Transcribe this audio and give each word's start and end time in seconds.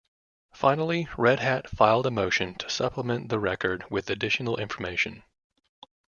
Finally, 0.55 1.07
Red 1.15 1.39
Hat 1.41 1.69
filed 1.69 2.07
a 2.07 2.09
motion 2.09 2.55
to 2.55 2.71
supplement 2.71 3.29
the 3.29 3.37
record 3.37 3.85
with 3.91 4.09
additional 4.09 4.57
information. 4.57 5.21